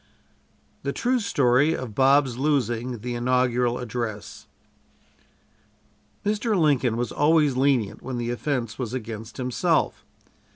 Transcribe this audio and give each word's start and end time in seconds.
THE 0.81 0.93
TRUE 0.93 1.19
STORY 1.19 1.75
OF 1.75 1.93
BOB'S 1.93 2.35
LOSING 2.35 3.01
THE 3.01 3.13
INAUGURAL 3.13 3.77
ADDRESS 3.77 4.47
Mr. 6.25 6.57
Lincoln 6.59 6.97
was 6.97 7.11
always 7.11 7.55
lenient 7.55 8.01
when 8.01 8.17
the 8.17 8.31
offense 8.31 8.79
was 8.79 8.95
against 8.95 9.37
himself. 9.37 10.03